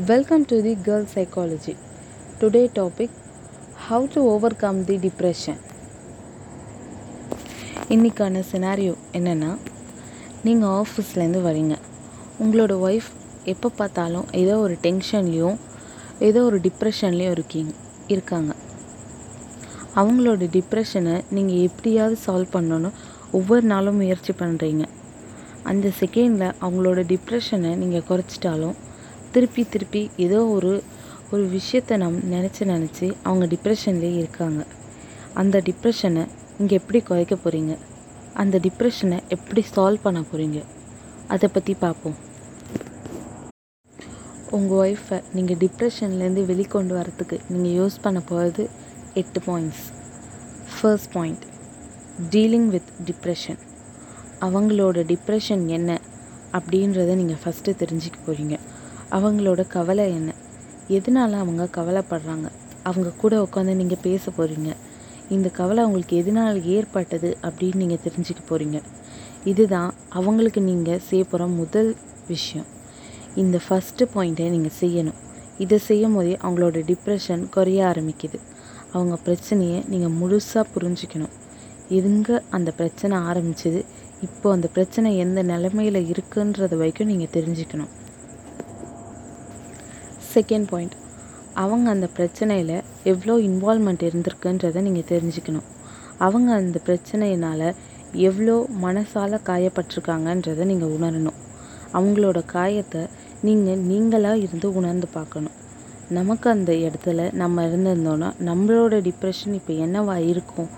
[0.00, 1.76] Welcome to the Girl Psychology.
[2.40, 3.10] Today topic
[3.78, 5.56] How to overcome the depression.
[7.90, 9.50] இன்றைக்கான scenario என்னென்னா
[10.44, 11.74] நீங்கள் ஆஃபீஸ்லேருந்து வரீங்க
[12.38, 13.10] உங்களோட ஒய்ஃப்
[13.44, 15.58] எப்போ பார்த்தாலும் ஏதோ ஒரு டென்ஷன்லேயும்
[16.28, 17.74] ஏதோ ஒரு டிப்ரெஷன்லேயும் இருக்கீங்க
[18.08, 18.52] இருக்காங்க
[19.94, 22.92] அவங்களோட டிப்ரெஷனை நீங்கள் எப்படியாவது சால்வ் பண்ணணும்னு
[23.32, 24.86] ஒவ்வொரு நாளும் முயற்சி பண்ணுறீங்க
[25.64, 28.78] அந்த செகண்டில் அவங்களோட டிப்ரெஷனை நீங்கள் குறைச்சிட்டாலும்
[29.32, 30.72] திருப்பி திருப்பி ஏதோ ஒரு
[31.30, 34.60] ஒரு விஷயத்தை நம் நினச்சி நினச்சி அவங்க டிப்ரெஷன்லேயே இருக்காங்க.
[35.34, 36.24] அந்த டிப்ரெஷனை
[36.58, 37.74] நீங்கள் எப்படி குறைக்க போகிறீங்க
[38.34, 40.58] அந்த டிப்ரெஷனை எப்படி சால்வ் பண்ண போகிறீங்க
[41.28, 42.18] அதை பற்றி பார்ப்போம்
[44.50, 48.64] உங்கள் ஒய்ஃபை நீங்கள் டிப்ரெஷன்லேருந்து வெளிக்கொண்டு வரத்துக்கு நீங்கள் யூஸ் பண்ண போகிறது
[49.14, 49.84] எட்டு points
[50.74, 51.44] first point
[52.30, 53.60] dealing with depression
[54.40, 55.90] அவங்களோட டிப்ரெஷன் என்ன
[56.52, 58.56] அப்படின்றத நீங்கள் ஃபஸ்ட்டு தெரிஞ்சுக்க போகிறீங்க
[59.16, 60.30] அவங்களோட கவலை என்ன?
[60.96, 62.48] எதனால அவங்க கவலைப்படுறாங்க?
[62.88, 64.70] அவங்க கூட உட்காந்து நீங்கள் பேச போகிறீங்க
[65.34, 68.78] இந்த கவலை அவங்களுக்கு எதனால் ஏற்பட்டது அப்படின்னு நீங்கள் தெரிஞ்சுக்க போகிறீங்க
[69.50, 71.90] இதுதான் அவங்களுக்கு நீங்கள் செய்ய போகிற முதல்
[72.32, 72.68] விஷயம்.
[73.42, 75.18] இந்த ஃபஸ்ட்டு பாயிண்ட்டை நீங்கள் செய்யணும்.
[75.64, 78.38] இதை செய்யும் போதே அவங்களோட டிப்ரெஷன் குறைய ஆரம்பிக்குது.
[78.92, 81.32] அவங்க பிரச்சனையை நீங்கள் முழுசாக புரிஞ்சுக்கணும்.
[82.00, 83.80] எங்க அந்த பிரச்சனை ஆரம்பிச்சது?
[84.26, 87.92] இப்போ அந்த பிரச்சனை எந்த நிலமையில் இருக்குன்றது வரைக்கும் நீங்கள் தெரிஞ்சுக்கணும்.
[90.34, 90.96] செகண்ட் பாயிண்ட்
[91.62, 92.76] அவங்க அந்த பிரச்சனையில்
[93.10, 95.66] எவ்வளோ இன்வால்மெண்ட் இருந்திருக்குன்றதை நீங்கள் தெரிஞ்சுக்கணும்.
[96.26, 97.66] அவங்க அந்த பிரச்சனையினால்
[98.28, 101.38] எவ்வளோ மனசால் காயப்பட்டிருக்காங்கன்றதை நீங்கள் உணரணும்.
[101.98, 103.02] அவங்களோட காயத்தை
[103.46, 105.56] நீங்கள் நீங்களாக இருந்து உணர்ந்து பார்க்கணும்.
[106.18, 110.70] நமக்கு அந்த இடத்துல நம்ம இருந்திருந்தோன்னா நம்மளோட டிப்ரெஷன் இப்போ என்னவா இருக்கும்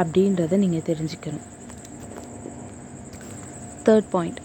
[0.00, 1.46] அப்படின்றத நீங்கள் தெரிஞ்சுக்கணும்.
[3.86, 4.40] தேர்ட் பாயிண்ட்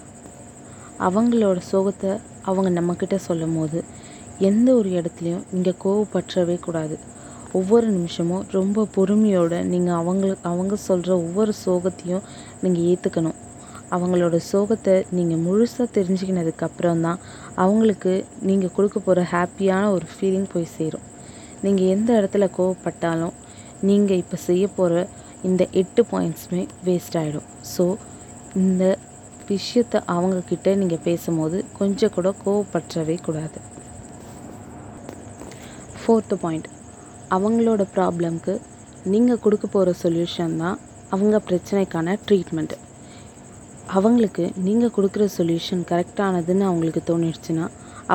[1.08, 2.12] அவங்களோட சோகத்தை
[2.50, 3.80] அவங்க நம்மக்கிட்ட சொல்லும் போது
[4.47, 6.95] எந்த ஒரு இடத்துலையும் நீங்கள் கோவப்பற்றவே கூடாது.
[7.59, 12.25] ஒவ்வொரு நிமிஷமும் ரொம்ப பொறுமையோடு நீங்கள் அவங்களுக்கு அவங்க சொல்கிற ஒவ்வொரு சோகத்தையும்
[12.63, 13.40] நீங்கள் ஏற்றுக்கணும்
[13.96, 17.19] அவங்களோட சோகத்தை நீங்கள் முழுசாக தெரிஞ்சுக்கினதுக்கப்புறம் தான்
[17.63, 18.13] அவங்களுக்கு
[18.50, 21.06] நீங்கள் கொடுக்க போகிற ஹாப்பியான ஒரு ஃபீலிங் போய் சேரும்.
[21.66, 23.35] நீங்கள் எந்த இடத்துல கோவப்பட்டாலும்
[23.90, 25.03] நீங்கள் இப்போ செய்ய போகிற
[25.50, 27.85] இந்த எட்டு பாயிண்ட்ஸுமே வேஸ்ட் ஆகிடும் ஸோ
[28.62, 28.84] இந்த
[29.51, 33.59] விஷயத்தை அவங்கக்கிட்ட நீங்கள் பேசும்போது கொஞ்சம் கூட கோவப்பற்றவே கூடாது.
[36.01, 36.69] ஃபோர்த்து பாயிண்ட்
[37.35, 38.53] அவங்களோட ப்ராப்ளம்க்கு
[39.12, 40.78] நீங்கள் கொடுக்க போகிற சொல்யூஷன் தான்
[41.16, 42.78] அவங்க பிரச்சனைக்கான ட்ரீட்மெண்ட்டு
[43.97, 47.66] அவங்களுக்கு நீங்கள் கொடுக்குற சொல்யூஷன் கரெக்டானதுன்னு அவங்களுக்கு தோணிடுச்சுன்னா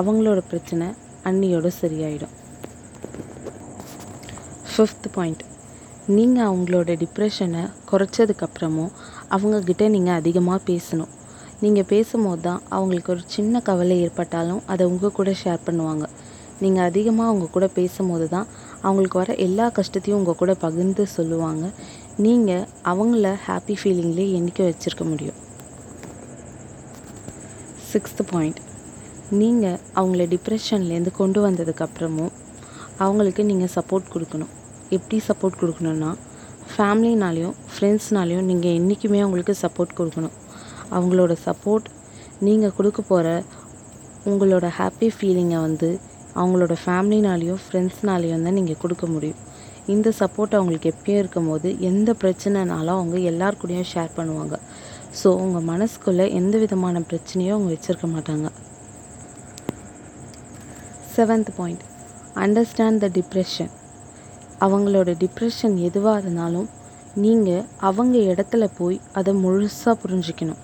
[0.01, 0.87] அவங்களோட பிரச்சனை
[1.29, 2.35] அன்னியோட சரியாயிடும்.
[4.71, 5.43] ஃபிஃப்த் பாயிண்ட்
[6.17, 8.93] நீங்கள் அவங்களோட டிப்ரெஷனை குறைச்சதுக்கப்புறமும்
[9.37, 11.13] அவங்கக்கிட்ட நீங்கள் அதிகமாக பேசணும்.
[11.65, 16.07] நீங்கள் பேசும்போது தான் அவங்களுக்கு ஒரு சின்ன கவலை ஏற்பட்டாலும் அதை உங்கள் கூட ஷேர் பண்ணுவாங்க.
[16.63, 18.47] நீங்கள் அதிகமாக அவங்க கூட பேசும்போது தான்
[18.87, 21.65] அவங்களுக்கு வர எல்லா கஷ்டத்தையும் உங்கள் கூட பகிர்ந்து சொல்லுவாங்க.
[22.27, 25.39] நீங்கள் அவங்கள ஹாப்பி ஃபீலிங்லேயே என்றைக்க வச்சுருக்க முடியும்.
[27.91, 28.61] சிக்ஸ்த்து பாயிண்ட்
[29.41, 32.33] நீங்கள் அவங்கள டிப்ரெஷன்லேருந்து கொண்டு வந்ததுக்கப்புறமும்
[33.05, 34.53] அவங்களுக்கு நீங்கள் சப்போர்ட் கொடுக்கணும்.
[34.97, 36.11] எப்படி சப்போர்ட் கொடுக்கணுன்னா
[36.73, 40.35] ஃபேமிலினாலையும் ஃப்ரெண்ட்ஸ்னாலையும் நீங்கள் என்றைக்குமே அவங்களுக்கு சப்போர்ட் கொடுக்கணும்.
[40.97, 41.87] அவங்களோட சப்போர்ட்
[42.47, 43.29] நீங்கள் கொடுக்க போகிற
[44.31, 45.89] உங்களோட ஹாப்பி ஃபீலிங்கை வந்து
[46.41, 49.41] அவங்களோட ஃபேமிலினாலேயும் ஃப்ரெண்ட்ஸ்னாலேயும் தான் நீங்கள் கொடுக்க முடியும்.
[49.95, 54.57] இந்த சப்போர்ட் அவங்களுக்கு எப்பயும் இருக்கும்போது எந்த பிரச்சனைனாலும் அவங்க எல்லார் கூடயும் ஷேர் பண்ணுவாங்க.
[55.21, 58.49] ஸோ உங்கள் மனசுக்குள்ளே எந்த விதமான பிரச்சனையும் அவங்க வச்சுருக்க மாட்டாங்க.
[61.15, 61.85] Seventh point
[62.45, 63.71] understand the depression
[64.65, 66.69] அவங்களோட டிப்ரெஷன் எதுவாக இருந்தாலும்
[67.25, 70.61] நீங்கள் அவங்க இடத்துல போய் அதை முழுசாக புரிஞ்சிக்கணும்.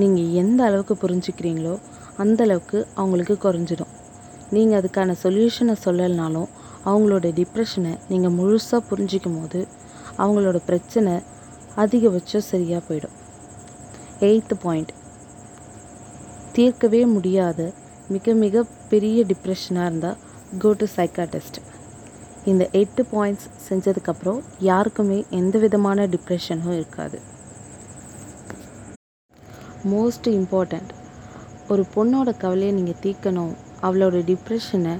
[0.00, 1.74] நீங்கள் எந்த அளவுக்கு புரிஞ்சுக்கிறீங்களோ
[2.24, 3.92] அந்த அளவுக்கு அவங்களுக்கு குறைஞ்சிடும்.
[4.54, 6.48] நீங்கள் அதுக்கான சொல்யூஷனை சொல்லலைனாலும்
[6.90, 9.60] அவங்களோட டிப்ரெஷனை நீங்கள் முழுசாக புரிஞ்சிக்கும் போது
[10.22, 11.12] அவங்களோட பிரச்சனை
[11.82, 13.16] அதிகபட்சம் சரியாக போயிடும்.
[14.28, 14.92] எயித்து பாயிண்ட்
[16.56, 17.60] தீர்க்கவே முடியாத
[18.14, 20.18] மிக மிக பெரிய டிப்ரெஷனாக இருந்தால்
[20.62, 21.58] கோ டு சைக்காட்டிஸ்ட்
[22.50, 27.18] இந்த எட்டு பாயிண்ட்ஸ் செஞ்சதுக்கப்புறம் யாருக்குமே எந்த விதமான டிப்ரெஷனும் இருக்காது.
[29.92, 30.90] மோஸ்ட் இம்பார்ட்டண்ட்
[31.72, 33.52] ஒரு பொண்ணோட கவலையை நீங்கள் தீர்க்கணும்
[33.86, 34.94] அவளோட டிப்ரெஷனை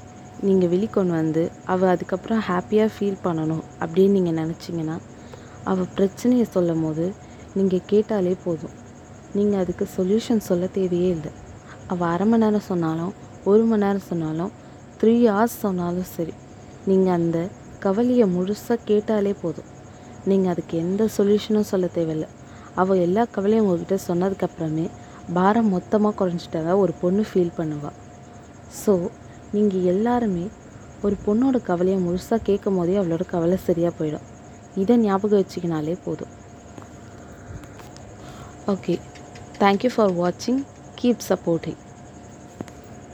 [0.47, 1.43] நீங்கள் வெளிக்கொண்டு வந்து
[1.73, 4.97] அவள் அதுக்கப்புறம் ஹாப்பியாக ஃபீல் பண்ணணும் அப்படின்னு நீங்கள் நினச்சிங்கன்னா
[5.71, 7.07] அவள் பிரச்சனையை சொல்லும் போது
[7.57, 8.75] நீங்கள் கேட்டாலே போதும்.
[9.37, 11.33] நீங்கள் அதுக்கு சொல்யூஷன் சொல்ல தேவையே இல்லை.
[11.93, 13.13] அவள் அரை மணி நேரம் சொன்னாலும்
[13.51, 14.53] ஒரு மணி நேரம் சொன்னாலும்
[15.01, 16.35] த்ரீ ஹவர்ஸ் சொன்னாலும் சரி
[16.89, 17.39] நீங்கள் அந்த
[17.85, 19.69] கவலையை முழுசாக கேட்டாலே போதும்.
[20.31, 22.29] நீங்கள் அதுக்கு எந்த சொல்யூஷனும் சொல்ல தேவையில்லை.
[22.81, 24.87] அவள் எல்லா கவலையும் உங்ககிட்ட சொன்னதுக்கப்புறமே
[25.37, 27.97] பாரம் மொத்தமாக குறைஞ்சிட்டதா ஒரு பொண்ணு ஃபீல் பண்ணுவாள்
[28.79, 28.95] ஸோ
[29.55, 30.45] நீங்கள் எல்லாருமே
[31.05, 34.27] ஒரு பொண்ணோட கவலையை முழுசாக கேட்கும் போதே அவளோட கவலை சரியாக போயிடும்.
[34.83, 36.33] இதை ஞாபகம் வச்சுக்கினாலே போதும்.
[38.73, 38.95] ஓகே
[39.63, 40.61] தேங்க்யூ ஃபார் வாட்சிங்
[41.01, 41.81] கீப் சப்போர்ட்டிங்